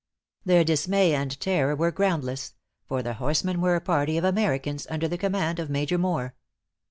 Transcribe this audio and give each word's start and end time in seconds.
Their 0.45 0.63
dismay 0.63 1.13
and 1.13 1.39
terror 1.39 1.75
were 1.75 1.91
groundless; 1.91 2.55
for 2.87 3.03
the 3.03 3.13
horsemen 3.13 3.61
were 3.61 3.75
a 3.75 3.81
party 3.81 4.17
of 4.17 4.23
Americans, 4.23 4.87
under 4.89 5.07
the 5.07 5.15
command 5.15 5.59
of 5.59 5.69
Major 5.69 5.99
Moore. 5.99 6.33